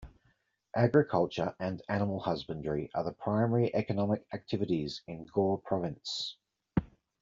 [0.75, 6.37] Agriculture and animal husbandry are the primary economic activities in Ghor Province.